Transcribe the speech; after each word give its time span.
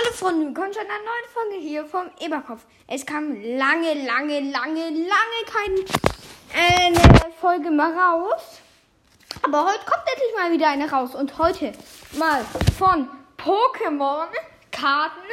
Hallo 0.00 0.12
Freunde, 0.12 0.46
willkommen 0.46 0.72
zu 0.72 0.78
einer 0.78 0.90
neuen 0.90 1.28
Folge 1.32 1.56
hier 1.56 1.84
vom 1.84 2.08
Eberkopf. 2.20 2.60
Es 2.86 3.04
kam 3.04 3.34
lange, 3.34 3.94
lange, 4.06 4.38
lange, 4.38 4.90
lange 4.90 5.40
keine 5.52 6.94
Folge 7.40 7.70
mehr 7.72 7.96
raus. 7.96 8.60
Aber 9.42 9.64
heute 9.64 9.80
kommt 9.86 10.04
endlich 10.06 10.36
mal 10.36 10.52
wieder 10.52 10.68
eine 10.68 10.88
raus. 10.88 11.16
Und 11.16 11.36
heute 11.38 11.72
mal 12.16 12.44
von 12.78 13.08
Pokémon-Karten. 13.38 15.32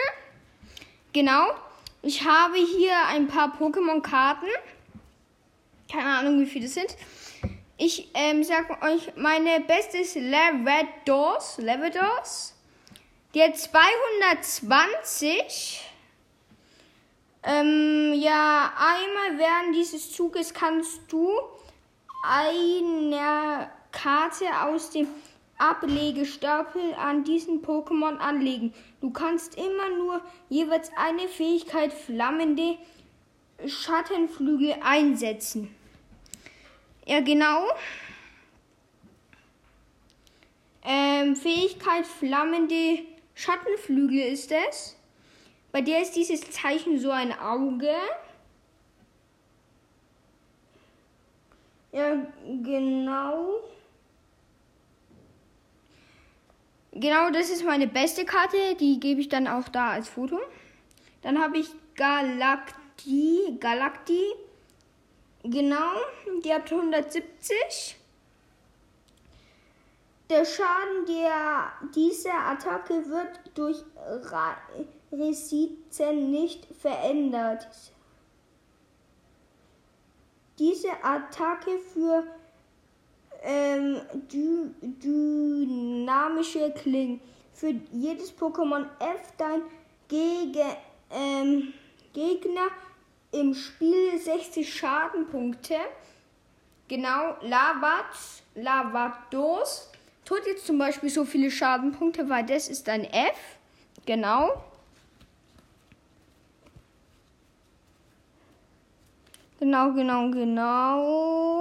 Genau. 1.14 1.54
Ich 2.02 2.26
habe 2.26 2.56
hier 2.56 2.96
ein 3.10 3.28
paar 3.28 3.56
Pokémon-Karten. 3.56 4.48
Keine 5.92 6.10
Ahnung, 6.10 6.40
wie 6.40 6.48
viele 6.48 6.66
das 6.66 6.74
sind. 6.74 6.98
Ich 7.78 8.10
ähm, 8.16 8.44
sage 8.44 8.76
euch, 8.82 9.16
meine 9.16 9.60
beste 9.60 10.00
ist 10.00 10.16
Lavados. 10.16 11.60
Lavados. 11.60 12.55
Der 13.36 13.54
220. 13.54 15.82
Ähm, 17.44 18.14
ja, 18.16 18.74
einmal 18.78 19.38
während 19.38 19.76
dieses 19.76 20.12
Zuges 20.14 20.54
kannst 20.54 21.02
du 21.10 21.30
eine 22.24 23.70
Karte 23.92 24.46
aus 24.62 24.92
dem 24.92 25.10
Ablegestapel 25.58 26.94
an 26.94 27.26
diesen 27.26 27.62
Pokémon 27.62 28.20
anlegen. 28.20 28.74
Du 29.02 29.10
kannst 29.10 29.58
immer 29.58 29.90
nur 29.90 30.22
jeweils 30.48 30.90
eine 30.96 31.28
Fähigkeit 31.28 31.92
flammende 31.92 32.78
Schattenflügel 33.68 34.78
einsetzen. 34.82 35.76
Ja, 37.06 37.20
genau. 37.20 37.68
Ähm, 40.86 41.36
Fähigkeit 41.36 42.08
flammende 42.08 43.14
Schattenflügel 43.36 44.20
ist 44.34 44.52
es. 44.52 44.98
Bei 45.72 45.82
der 45.82 46.02
ist 46.02 46.16
dieses 46.16 46.50
Zeichen 46.52 46.98
so 46.98 47.12
ein 47.12 47.38
Auge. 47.38 47.94
Ja, 51.92 52.16
genau. 52.64 53.60
Genau, 56.94 57.30
das 57.30 57.50
ist 57.50 57.66
meine 57.66 57.88
beste 57.88 58.24
Karte. 58.24 58.76
Die 58.80 59.02
gebe 59.02 59.20
ich 59.20 59.28
dann 59.28 59.48
auch 59.48 59.68
da 59.68 59.92
als 59.92 60.08
Foto. 60.08 60.40
Dann 61.22 61.42
habe 61.42 61.58
ich 61.58 61.68
Galakti. 61.96 63.58
Galakti. 63.60 64.22
Genau, 65.44 65.92
die 66.44 66.54
hat 66.54 66.72
170. 66.72 67.98
Der 70.30 70.44
Schaden 70.44 71.06
der 71.08 71.72
dieser 71.94 72.34
Attacke 72.34 73.08
wird 73.08 73.40
durch 73.54 73.84
Resizen 75.12 76.32
nicht 76.32 76.66
verändert. 76.82 77.68
Diese 80.58 80.90
Attacke 81.04 81.78
für 81.94 82.24
ähm, 83.44 84.02
dy 84.32 84.72
dynamische 84.82 86.72
Klingen. 86.72 87.22
Für 87.54 87.74
jedes 87.92 88.36
Pokémon 88.36 88.86
F 89.00 89.32
dein 89.38 89.62
Gege 90.08 90.66
ähm, 91.12 91.74
Gegner 92.14 92.68
im 93.32 93.54
Spiel 93.54 94.18
60 94.18 94.74
Schadenpunkte. 94.74 95.76
Genau, 96.88 97.36
Lavat, 97.42 98.06
Lavados 98.56 99.92
tut 100.26 100.46
jetzt 100.46 100.66
zum 100.66 100.78
Beispiel 100.78 101.10
so 101.10 101.24
viele 101.24 101.50
Schadenpunkte, 101.52 102.28
weil 102.28 102.46
das 102.46 102.68
ist 102.68 102.90
ein 102.90 103.06
F. 103.06 103.38
Genau. 104.06 104.62
Genau, 109.60 109.94
genau, 109.94 110.30
genau. 110.32 111.56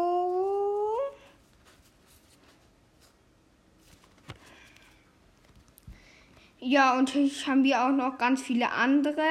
Ja, 6.59 6.99
und 6.99 7.15
ich 7.15 7.47
haben 7.47 7.63
wir 7.63 7.85
auch 7.85 7.91
noch 7.91 8.19
ganz 8.19 8.43
viele 8.43 8.71
andere. 8.73 9.23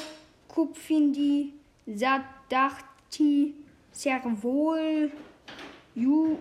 Kupfindi, 0.46 1.54
Sadachti, 1.86 3.54
Servol, 3.90 5.10
Junglut. 5.96 6.38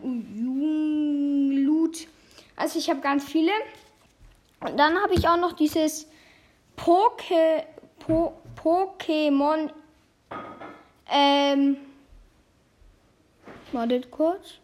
Also 2.55 2.77
ich 2.77 2.87
habe 2.91 2.99
ganz 2.99 3.23
viele. 3.25 3.51
Und 4.59 4.77
dann 4.77 4.95
habe 5.01 5.15
ich 5.15 5.27
auch 5.27 5.37
noch 5.37 5.53
dieses 5.53 6.07
Poke, 6.75 7.65
po, 7.97 8.33
Pokémon 8.61 9.71
ähm, 11.11 11.77
wartet 13.71 14.09
kurz. 14.11 14.59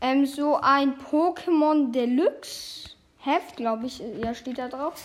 Ähm, 0.00 0.26
so 0.26 0.56
ein 0.56 0.94
Pokémon 1.10 1.90
Deluxe 1.90 2.90
Heft, 3.18 3.56
glaube 3.56 3.86
ich, 3.86 4.00
ja, 4.22 4.32
steht 4.32 4.58
da 4.58 4.68
drauf. 4.68 5.02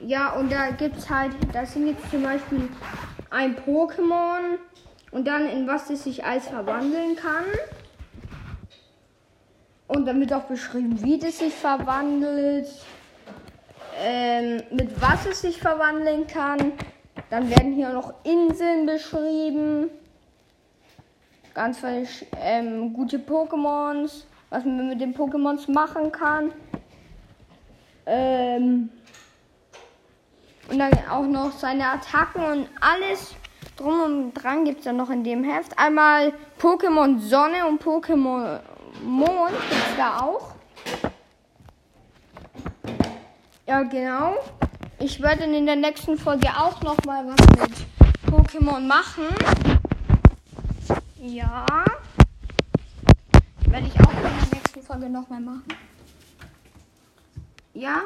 Ja, 0.00 0.32
und 0.32 0.50
da 0.50 0.70
gibt 0.70 0.96
es 0.96 1.10
halt, 1.10 1.32
da 1.52 1.66
sind 1.66 1.86
jetzt 1.86 2.10
zum 2.10 2.22
Beispiel 2.22 2.68
ein 3.28 3.54
Pokémon 3.56 4.58
und 5.10 5.26
dann 5.26 5.46
in 5.46 5.66
was 5.66 5.90
es 5.90 6.04
sich 6.04 6.24
als 6.24 6.48
verwandeln 6.48 7.16
kann. 7.16 7.44
Und 9.86 10.06
dann 10.06 10.20
wird 10.20 10.32
auch 10.32 10.44
beschrieben, 10.44 11.02
wie 11.02 11.18
das 11.18 11.38
sich 11.38 11.52
verwandelt 11.52 12.68
ähm, 14.00 14.62
mit 14.70 15.00
was 15.00 15.26
es 15.26 15.42
sich 15.42 15.58
verwandeln 15.58 16.26
kann. 16.26 16.72
Dann 17.28 17.50
werden 17.50 17.74
hier 17.74 17.90
noch 17.90 18.14
Inseln 18.24 18.86
beschrieben. 18.86 19.90
Ganz 21.54 21.78
viele 21.78 22.06
ähm, 22.40 22.92
gute 22.92 23.18
Pokémons. 23.18 24.24
Was 24.48 24.64
man 24.64 24.88
mit 24.88 25.00
den 25.00 25.14
Pokémons 25.14 25.70
machen 25.70 26.10
kann. 26.10 26.52
Ähm, 28.06 28.88
und 30.68 30.78
dann 30.78 30.92
auch 31.08 31.26
noch 31.26 31.52
seine 31.52 31.86
Attacken 31.86 32.44
und 32.44 32.68
alles 32.80 33.34
drum 33.76 34.00
und 34.00 34.34
dran 34.34 34.64
gibt 34.64 34.78
es 34.78 34.84
dann 34.84 34.96
noch 34.96 35.10
in 35.10 35.24
dem 35.24 35.44
Heft. 35.44 35.78
Einmal 35.78 36.32
Pokémon 36.60 37.18
Sonne 37.18 37.66
und 37.66 37.82
Pokémon 37.82 38.60
Mond 39.04 39.52
gibt 39.70 39.82
es 39.90 39.96
da 39.96 40.20
auch. 40.20 40.52
Ja, 43.70 43.84
genau. 43.84 44.36
Ich 44.98 45.22
werde 45.22 45.44
in 45.44 45.64
der 45.64 45.76
nächsten 45.76 46.18
Folge 46.18 46.48
auch 46.48 46.82
noch 46.82 46.96
mal 47.04 47.24
was 47.24 47.60
mit 47.60 47.86
Pokémon 48.26 48.80
machen. 48.80 49.26
Ja. 51.20 51.64
Werde 53.66 53.86
ich 53.86 54.00
auch 54.00 54.12
in 54.12 54.22
der 54.22 54.58
nächsten 54.58 54.82
Folge 54.82 55.08
noch 55.08 55.28
mal 55.28 55.40
machen. 55.40 55.62
Ja. 57.72 58.02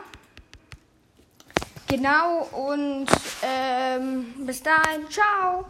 Genau 1.88 2.42
und 2.52 3.06
ähm, 3.42 4.34
bis 4.44 4.62
dahin. 4.62 5.08
Ciao. 5.08 5.64